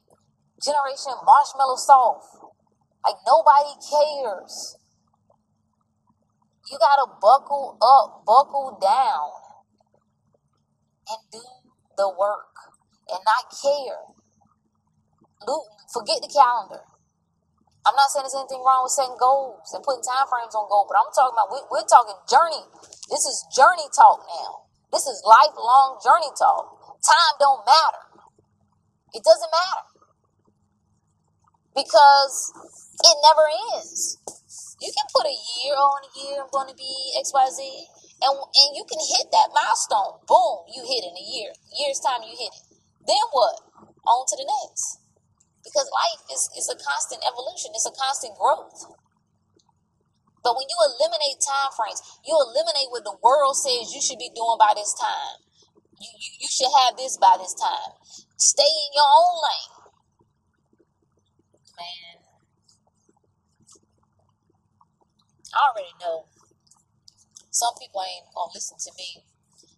[0.62, 2.26] Generation Marshmallow Soft.
[3.04, 4.76] Like nobody cares.
[6.70, 9.30] You gotta buckle up, buckle down,
[11.12, 11.44] and do
[12.00, 12.56] the work
[13.12, 14.08] and not care.
[15.92, 16.80] Forget the calendar.
[17.84, 20.86] I'm not saying there's anything wrong with setting goals and putting time frames on goals,
[20.86, 22.62] but I'm talking about we're talking journey.
[23.10, 24.70] This is journey talk now.
[24.94, 26.78] This is lifelong journey talk.
[27.02, 28.22] Time don't matter.
[29.12, 29.84] It doesn't matter
[31.74, 32.54] because
[33.02, 33.44] it never
[33.74, 34.16] ends.
[34.78, 36.38] You can put a year on a year.
[36.46, 37.60] I'm going to be X Y Z,
[38.22, 40.22] and and you can hit that milestone.
[40.26, 41.50] Boom, you hit it in a year.
[41.74, 42.64] Year's time, you hit it.
[43.06, 43.58] Then what?
[44.06, 45.02] On to the next.
[45.62, 47.70] Because life is, is a constant evolution.
[47.74, 48.94] It's a constant growth.
[50.42, 54.30] But when you eliminate time frames, you eliminate what the world says you should be
[54.34, 55.38] doing by this time.
[56.02, 57.94] You, you, you should have this by this time.
[58.38, 59.72] Stay in your own lane.
[61.78, 62.16] Man.
[65.54, 66.26] I already know
[67.62, 69.22] some people ain't gonna listen to me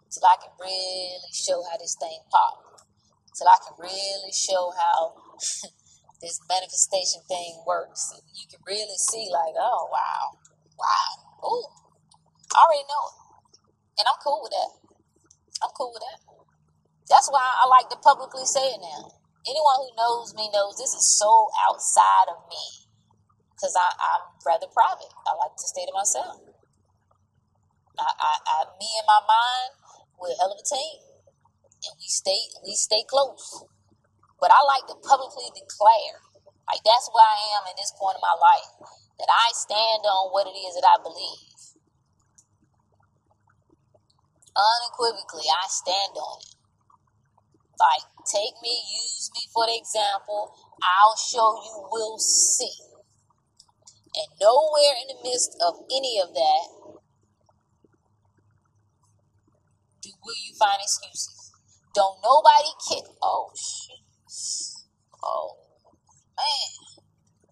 [0.08, 2.80] till I can really show how this thing pop.
[3.36, 5.12] Till I can really show how
[6.24, 8.08] this manifestation thing works.
[8.16, 10.24] And you can really see like, oh wow,
[10.80, 11.10] wow,
[11.44, 11.68] ooh.
[12.56, 13.16] I already know it.
[14.00, 14.72] And I'm cool with that.
[15.60, 16.24] I'm cool with that.
[17.12, 19.12] That's why I like to publicly say it now.
[19.44, 22.88] Anyone who knows me knows this is so outside of me
[23.52, 25.12] because I'm rather private.
[25.28, 26.53] I like to stay to myself.
[27.98, 29.70] I, I, I, me and my mind,
[30.18, 30.98] we're a hell of a team,
[31.86, 33.64] and we stay we stay close.
[34.40, 36.18] But I like to publicly declare,
[36.66, 38.70] like that's where I am in this point of my life,
[39.18, 41.54] that I stand on what it is that I believe.
[44.54, 46.54] Unequivocally, I stand on it.
[47.78, 50.54] Like, take me, use me for the example.
[50.82, 52.70] I'll show you, we'll see.
[54.14, 56.66] And nowhere in the midst of any of that
[60.02, 61.52] do will you find excuses.
[61.94, 63.04] Don't nobody kick.
[63.22, 64.00] Oh shit.
[65.22, 65.56] Oh
[66.36, 66.72] man.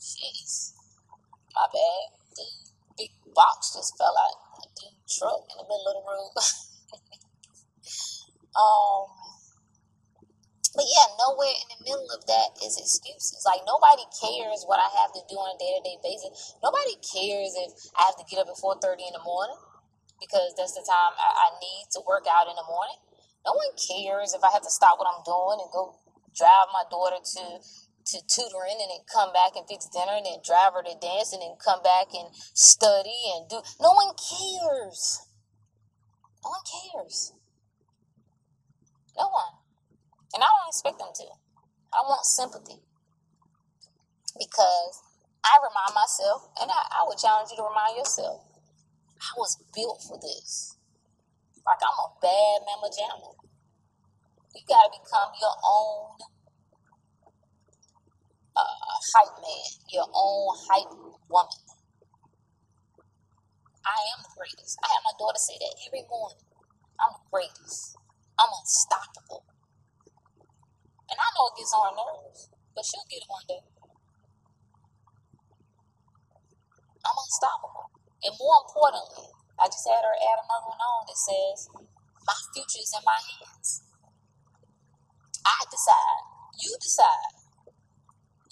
[0.01, 0.73] Jeez.
[1.55, 2.07] My bad.
[2.35, 2.45] The
[2.97, 4.67] big box just fell out.
[4.77, 6.33] The truck in the middle of the road.
[8.57, 9.07] um
[10.73, 13.45] but yeah, nowhere in the middle of that is excuses.
[13.45, 16.57] Like nobody cares what I have to do on a day to day basis.
[16.65, 19.61] Nobody cares if I have to get up at four thirty in the morning
[20.23, 23.03] because that's the time I, I need to work out in the morning.
[23.47, 25.99] No one cares if I have to stop what I'm doing and go
[26.39, 27.45] drive my daughter to
[28.07, 31.33] to tutoring and then come back and fix dinner and then drive her to dance
[31.35, 33.61] and then come back and study and do.
[33.83, 35.27] No one cares.
[36.45, 37.35] No one cares.
[39.19, 39.55] No one.
[40.35, 41.27] And I don't expect them to.
[41.95, 42.81] I want sympathy.
[44.39, 45.03] because
[45.45, 48.45] I remind myself, and I, I would challenge you to remind yourself,
[49.23, 50.77] I was built for this.
[51.67, 53.31] Like I'm a bad mama jamma.
[54.55, 56.19] You gotta become your own
[58.57, 60.91] uh, hype man, your own hype
[61.31, 61.63] woman.
[63.87, 64.79] I am the greatest.
[64.83, 66.43] I have my daughter say that every morning.
[66.99, 67.97] I'm the greatest.
[68.39, 69.47] I'm unstoppable.
[71.11, 73.63] And I know it gets on her nerves, but she'll get it one day.
[77.07, 77.92] I'm unstoppable.
[78.23, 79.27] And more importantly,
[79.59, 81.59] I just had her add another one on that says,
[82.23, 83.83] My future is in my hands.
[85.43, 86.25] I decide.
[86.59, 87.43] You decide.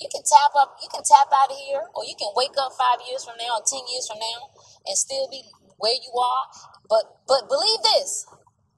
[0.01, 2.73] You can tap up, you can tap out of here, or you can wake up
[2.73, 4.49] five years from now or ten years from now
[4.89, 5.45] and still be
[5.77, 6.45] where you are.
[6.89, 8.25] But but believe this,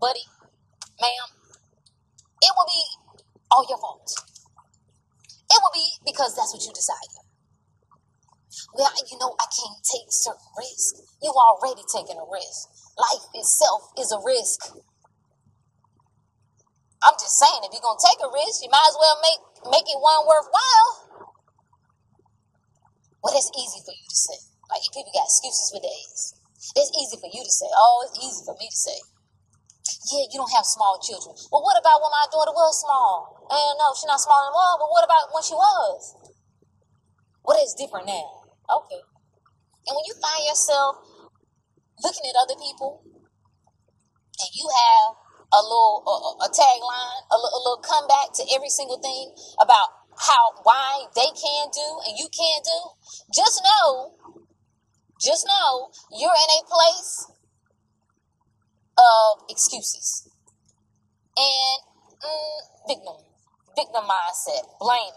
[0.00, 0.26] buddy,
[1.00, 1.28] ma'am,
[2.42, 2.84] it will be
[3.50, 4.10] all your fault.
[5.46, 7.21] It will be because that's what you decided.
[8.74, 11.00] Well, you know, I can't take certain risks.
[11.22, 12.68] You've already taking a risk.
[12.98, 14.76] Life itself is a risk.
[17.02, 19.40] I'm just saying, if you're gonna take a risk, you might as well make
[19.72, 20.90] make it one worthwhile.
[23.22, 24.38] Well, that's easy for you to say.
[24.70, 26.34] Like people got excuses for days.
[26.76, 27.66] It's easy for you to say.
[27.74, 28.98] Oh, it's easy for me to say.
[30.12, 31.34] Yeah, you don't have small children.
[31.50, 33.46] Well, what about when my daughter was small?
[33.50, 34.78] And no, she's not small anymore.
[34.78, 36.16] But what about when she was?
[37.42, 38.41] What is different now?
[38.70, 39.02] Okay.
[39.86, 40.96] And when you find yourself
[42.02, 45.14] looking at other people and you have
[45.52, 50.54] a little a, a tagline, a, a little comeback to every single thing about how
[50.62, 52.80] why they can do and you can't do,
[53.34, 54.14] just know,
[55.20, 57.26] just know you're in a place
[58.98, 60.28] of excuses
[61.36, 61.78] and
[62.22, 63.32] mm, victim
[63.76, 65.12] victim mindset, blaming,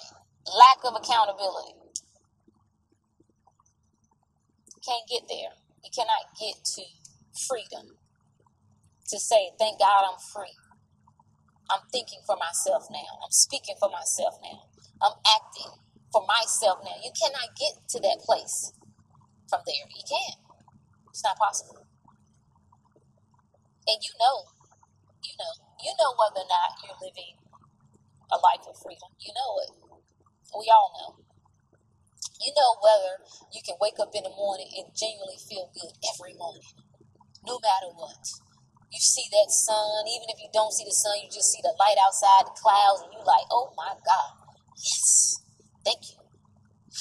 [0.48, 1.85] lack of accountability.
[4.86, 5.58] Can't get there.
[5.84, 6.84] You cannot get to
[7.48, 7.98] freedom
[9.10, 10.56] to say, thank God I'm free.
[11.70, 13.20] I'm thinking for myself now.
[13.24, 14.70] I'm speaking for myself now.
[15.02, 15.82] I'm acting
[16.14, 16.98] for myself now.
[17.04, 18.74] You cannot get to that place
[19.50, 19.86] from there.
[19.90, 20.40] You can't.
[21.10, 21.88] It's not possible.
[23.88, 24.46] And you know,
[25.24, 27.38] you know, you know whether or not you're living
[28.32, 29.10] a life of freedom.
[29.20, 29.72] You know it.
[30.58, 31.25] We all know.
[32.44, 33.24] You know whether
[33.56, 36.68] you can wake up in the morning and genuinely feel good every morning,
[37.48, 38.20] no matter what.
[38.92, 41.72] You see that sun, even if you don't see the sun, you just see the
[41.80, 44.32] light outside, the clouds, and you're like, oh my God,
[44.76, 45.40] yes,
[45.88, 46.20] thank you.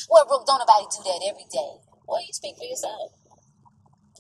[0.06, 1.82] Well, Brooke, don't nobody do that every day.
[2.06, 3.14] Well, you speak for yourself.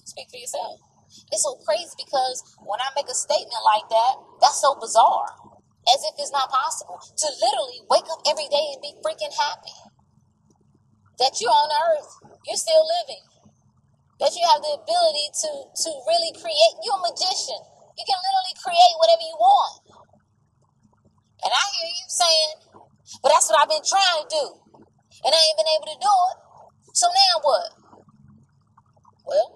[0.02, 0.82] Speak for yourself.
[1.30, 5.30] It's so crazy because when I make a statement like that, that's so bizarre.
[5.86, 9.93] As if it's not possible to literally wake up every day and be freaking happy
[11.18, 12.10] that you're on earth,
[12.46, 13.24] you're still living,
[14.20, 16.74] that you have the ability to to really create.
[16.82, 17.60] You're a magician.
[17.94, 19.74] You can literally create whatever you want.
[21.44, 22.50] And I hear you saying,
[23.22, 24.44] but that's what I've been trying to do.
[25.24, 26.36] And I ain't been able to do it.
[26.94, 27.68] So now what?
[29.26, 29.48] Well,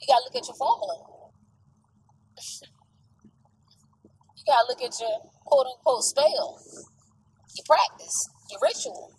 [0.00, 0.96] you gotta look at your formula.
[4.36, 6.58] you gotta look at your quote unquote spell,
[7.56, 9.12] your practice, your ritual.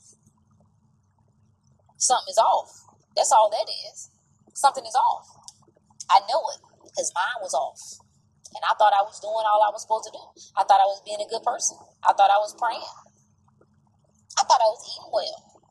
[1.98, 2.70] Something is off.
[3.16, 4.10] That's all that is.
[4.54, 5.26] Something is off.
[6.10, 7.82] I know it because mine was off.
[8.54, 10.24] And I thought I was doing all I was supposed to do.
[10.56, 11.78] I thought I was being a good person.
[12.06, 12.96] I thought I was praying.
[14.38, 15.62] I thought I was eating well.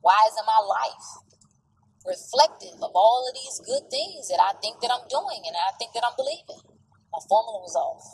[0.00, 1.06] Why isn't my life
[2.08, 5.76] reflective of all of these good things that I think that I'm doing and I
[5.76, 6.64] think that I'm believing?
[7.12, 8.04] My formula was off.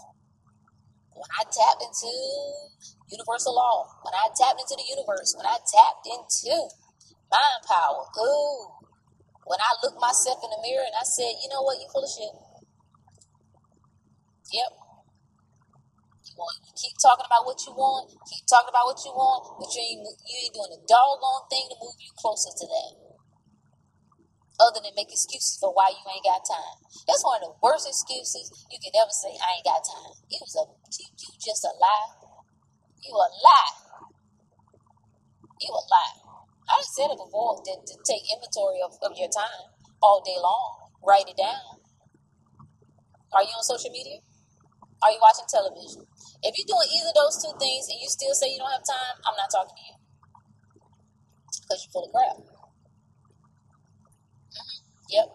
[1.14, 2.11] When I tapped into
[3.14, 6.66] universal law, when I tapped into the universe, when I tapped into
[7.35, 8.07] mind power.
[8.22, 8.70] Ooh.
[9.45, 12.07] When I looked myself in the mirror and I said, you know what, you full
[12.07, 12.32] of shit.
[14.55, 14.72] Yep.
[16.24, 19.61] You want you keep talking about what you want, keep talking about what you want,
[19.61, 22.93] but you ain't you ain't doing a doggone thing to move you closer to that.
[24.62, 26.78] Other than make excuses for why you ain't got time.
[27.11, 30.14] That's one of the worst excuses you can ever say, I ain't got time.
[30.30, 30.64] You was a
[30.97, 32.11] you, you just a lie.
[33.03, 33.74] You a lie.
[35.61, 36.24] You a lie.
[36.68, 39.68] I said it before to, to take inventory of, of your time
[40.00, 40.88] all day long.
[41.04, 41.84] Write it down.
[43.32, 44.20] Are you on social media?
[45.02, 46.06] Are you watching television?
[46.40, 48.86] If you're doing either of those two things and you still say you don't have
[48.86, 49.96] time, I'm not talking to you.
[51.60, 52.36] Because you're full of crap.
[52.40, 52.56] Mm-hmm.
[55.12, 55.28] Yep.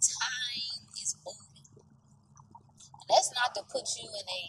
[0.00, 1.66] Time is moving.
[1.76, 4.42] And that's not to put you in a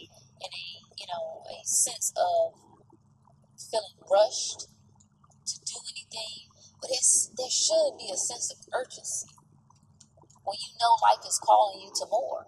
[0.44, 0.66] in a
[0.96, 2.52] you know a sense of
[3.74, 4.70] feeling rushed
[5.46, 6.46] to do anything,
[6.78, 9.34] but it's, there should be a sense of urgency
[10.46, 12.46] when you know life is calling you to more.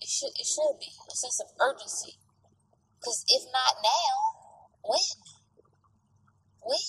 [0.00, 2.16] It should it should be a sense of urgency.
[3.04, 4.14] Cause if not now,
[4.86, 5.12] when?
[6.62, 6.86] When?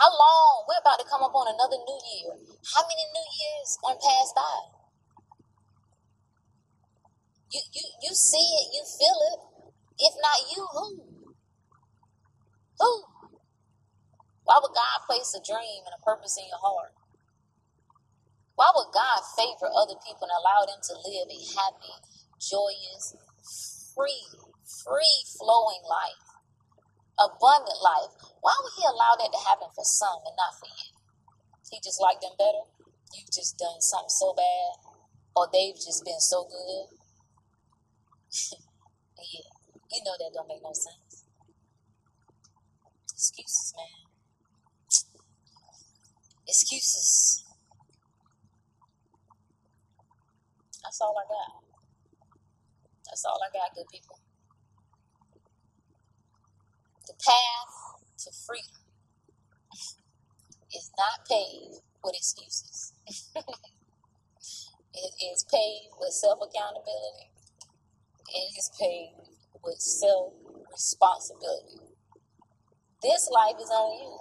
[0.00, 0.64] How long?
[0.66, 2.32] We're about to come up on another new year.
[2.72, 4.58] How many new years gonna pass by?
[7.52, 9.40] You you you see it, you feel it.
[10.00, 11.11] If not you, who?
[14.44, 16.92] Why would God place a dream and a purpose in your heart?
[18.54, 21.94] Why would God favor other people and allow them to live a happy,
[22.36, 23.16] joyous,
[23.94, 24.28] free,
[24.84, 26.26] free flowing life,
[27.16, 28.12] abundant life?
[28.42, 30.90] Why would He allow that to happen for some and not for you?
[31.70, 32.68] He just liked them better?
[33.16, 34.76] You've just done something so bad,
[35.34, 36.86] or they've just been so good?
[39.32, 39.48] yeah,
[39.90, 41.11] you know that don't make no sense.
[43.22, 43.86] Excuses, man.
[46.48, 47.44] Excuses.
[50.82, 51.64] That's all I got.
[53.06, 54.18] That's all I got, good people.
[57.06, 58.82] The path to freedom
[60.76, 62.94] is not paved with excuses.
[64.94, 67.30] it is paved with self accountability.
[68.30, 69.28] It is paved
[69.64, 70.34] with self
[70.72, 71.81] responsibility.
[73.02, 74.18] This life is on you.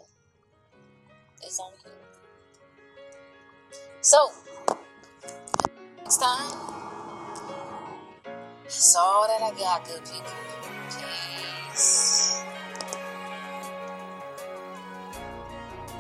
[1.43, 1.91] It's on you.
[4.01, 4.32] So,
[5.99, 6.71] next time,
[8.63, 10.32] that's all that I got, good people.
[11.69, 12.41] Peace.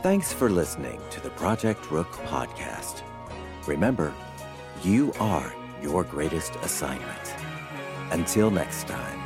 [0.01, 3.03] Thanks for listening to the Project Rook podcast.
[3.67, 4.11] Remember,
[4.81, 5.53] you are
[5.83, 7.35] your greatest assignment.
[8.09, 9.20] Until next time.